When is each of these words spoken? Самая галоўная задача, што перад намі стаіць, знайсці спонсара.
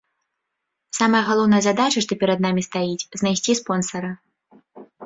Самая 0.99 1.21
галоўная 1.29 1.61
задача, 1.67 1.99
што 2.07 2.13
перад 2.25 2.39
намі 2.49 2.61
стаіць, 2.69 3.07
знайсці 3.23 3.59
спонсара. 3.63 4.11